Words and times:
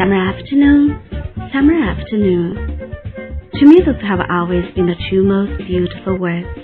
Summer 0.00 0.16
afternoon, 0.16 0.98
summer 1.52 1.74
afternoon. 1.74 2.56
To 3.52 3.66
me, 3.66 3.82
those 3.84 4.00
have 4.00 4.20
always 4.30 4.64
been 4.74 4.86
the 4.86 4.94
two 5.10 5.22
most 5.22 5.58
beautiful 5.68 6.16
words. 6.16 6.59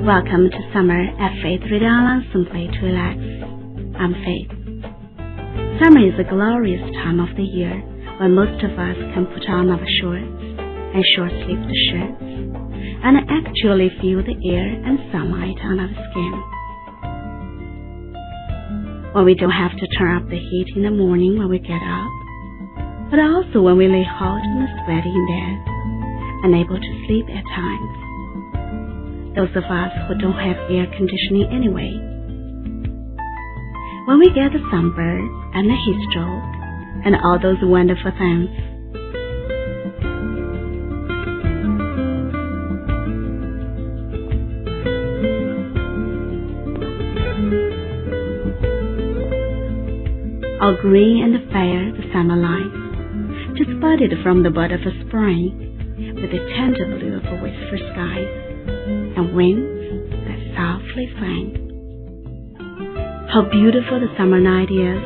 Welcome 0.00 0.48
to 0.48 0.60
summer 0.72 0.96
at 0.96 1.42
Faith 1.44 1.60
Online 1.60 2.24
Simply 2.32 2.72
to 2.72 2.80
Relax. 2.88 3.20
I'm 4.00 4.16
Faith. 4.24 4.48
Summer 5.76 6.00
is 6.00 6.16
a 6.16 6.24
glorious 6.24 6.80
time 7.04 7.20
of 7.20 7.28
the 7.36 7.44
year 7.44 7.84
when 8.16 8.32
most 8.32 8.64
of 8.64 8.80
us 8.80 8.96
can 9.12 9.28
put 9.28 9.44
on 9.44 9.68
our 9.68 9.84
shorts 10.00 10.24
and 10.24 11.04
short-sleeved 11.04 11.68
shirts 11.92 12.16
and 12.16 13.28
actually 13.28 13.92
feel 14.00 14.24
the 14.24 14.40
air 14.48 14.72
and 14.72 15.04
sunlight 15.12 15.60
on 15.68 15.76
our 15.84 15.92
skin. 15.92 16.32
When 19.12 19.28
we 19.28 19.36
don't 19.36 19.52
have 19.52 19.76
to 19.76 19.86
turn 20.00 20.16
up 20.16 20.24
the 20.32 20.40
heat 20.40 20.80
in 20.80 20.82
the 20.82 20.96
morning 20.96 21.36
when 21.36 21.52
we 21.52 21.58
get 21.60 21.76
up, 21.76 22.08
but 23.12 23.20
also 23.20 23.60
when 23.60 23.76
we 23.76 23.84
lay 23.84 24.08
hot 24.08 24.40
and 24.40 24.64
sweaty 24.80 25.12
in 25.12 25.26
bed, 25.28 25.60
unable 26.48 26.80
to 26.80 27.04
sleep 27.04 27.28
at 27.28 27.44
times 27.52 28.09
those 29.34 29.50
of 29.54 29.64
us 29.64 29.92
who 30.08 30.18
don't 30.18 30.34
have 30.34 30.56
air 30.70 30.86
conditioning 30.96 31.46
anyway. 31.52 31.94
When 34.06 34.18
we 34.18 34.26
get 34.34 34.50
the 34.50 34.58
sunburn 34.70 35.22
and 35.54 35.70
the 35.70 35.76
heat 35.76 36.00
stroke 36.10 37.06
and 37.06 37.14
all 37.22 37.38
those 37.38 37.62
wonderful 37.62 38.10
things, 38.18 38.50
all 50.60 50.76
green 50.82 51.22
and 51.22 51.52
fair 51.52 51.92
the 51.92 52.02
summer 52.12 52.36
light, 52.36 53.56
just 53.56 53.78
budded 53.80 54.12
from 54.24 54.42
the 54.42 54.50
bud 54.50 54.72
of 54.72 54.80
a 54.80 55.06
spring, 55.06 55.54
with 56.20 56.32
the 56.32 56.52
tender 56.56 56.86
blue 56.98 57.16
of 57.16 57.24
a 57.24 57.42
wistful 57.42 57.78
skies 57.92 58.49
winds 59.32 60.10
that 60.26 60.40
softly 60.54 61.06
sang. 61.18 61.70
How 63.32 63.42
beautiful 63.50 64.00
the 64.00 64.10
summer 64.18 64.40
night 64.40 64.70
is, 64.70 65.02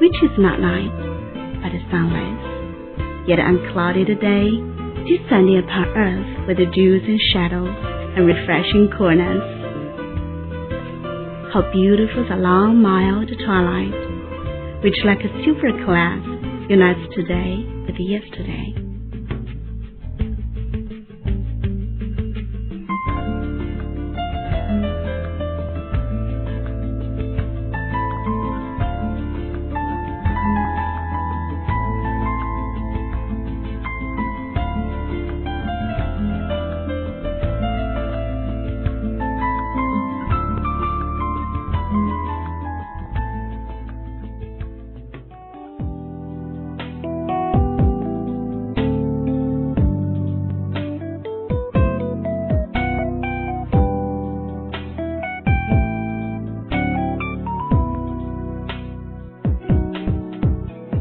which 0.00 0.16
is 0.22 0.36
not 0.38 0.60
night, 0.60 0.92
but 1.62 1.72
a 1.72 1.80
sunless, 1.90 3.28
yet 3.28 3.38
unclouded 3.38 4.08
the 4.08 4.20
day, 4.20 4.52
descending 5.08 5.58
upon 5.58 5.88
earth 5.96 6.46
with 6.46 6.58
the 6.58 6.66
dews 6.66 7.02
and 7.06 7.20
shadows 7.32 7.72
and 8.16 8.26
refreshing 8.26 8.90
coolness. 8.96 9.40
How 11.52 11.64
beautiful 11.72 12.28
the 12.28 12.36
long, 12.36 12.82
mild 12.82 13.30
twilight, 13.44 14.82
which 14.82 15.00
like 15.04 15.20
a 15.24 15.32
silver 15.44 15.72
glass 15.84 16.20
unites 16.68 17.14
today 17.14 17.64
with 17.86 17.96
yesterday. 17.98 18.85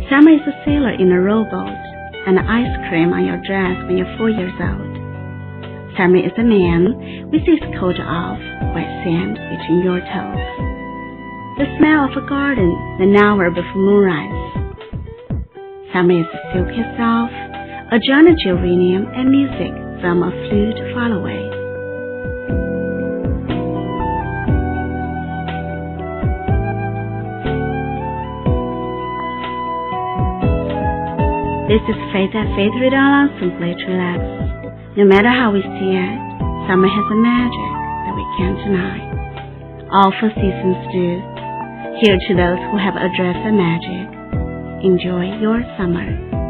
Summer 0.05 0.37
is 0.37 0.45
a 0.45 0.53
sailor 0.61 0.93
in 0.93 1.09
a 1.09 1.17
rowboat 1.17 1.81
and 2.29 2.37
ice 2.37 2.73
cream 2.89 3.09
on 3.09 3.25
your 3.25 3.41
dress 3.41 3.73
when 3.89 3.97
you're 3.97 4.17
four 4.21 4.29
years 4.29 4.53
old. 4.61 4.93
Summer 5.97 6.21
is 6.21 6.35
a 6.37 6.45
man 6.45 6.93
with 7.33 7.41
his 7.41 7.57
coat 7.81 7.97
off, 7.97 8.37
wet 8.77 8.85
sand 9.01 9.33
between 9.33 9.81
your 9.81 9.97
toes. 10.05 10.45
The 11.57 11.65
smell 11.81 12.05
of 12.05 12.13
a 12.13 12.21
garden 12.29 12.69
an 13.01 13.17
hour 13.17 13.49
before 13.49 13.81
moonrise. 13.81 14.45
Summer 15.89 16.21
is 16.21 16.29
a 16.29 16.41
silky 16.53 16.85
soft, 17.01 17.33
a 17.89 17.97
giant 17.97 18.37
geranium 18.45 19.09
and 19.09 19.33
music 19.33 19.73
from 20.05 20.21
a 20.21 20.29
flute 20.29 20.77
far 20.93 21.17
away. 21.17 21.41
This 31.65 31.81
is 31.89 31.97
Faith 32.13 32.29
at 32.37 32.45
Faith 32.53 32.77
Redala, 32.77 33.25
simply 33.41 33.73
to 33.73 33.85
relax. 33.89 34.21
No 35.01 35.03
matter 35.03 35.33
how 35.33 35.49
we 35.49 35.65
see 35.65 35.91
it, 35.97 36.17
summer 36.69 36.85
has 36.85 37.07
a 37.09 37.17
magic 37.17 37.69
that 38.05 38.13
we 38.13 38.21
can't 38.37 38.59
deny. 38.69 39.01
All 39.89 40.13
four 40.21 40.29
seasons 40.29 40.77
do. 40.93 41.09
Here 42.05 42.21
to 42.21 42.33
those 42.37 42.61
who 42.69 42.77
have 42.77 42.93
addressed 42.93 43.41
the 43.41 43.49
magic. 43.49 44.05
Enjoy 44.85 45.41
your 45.41 45.65
summer. 45.73 46.44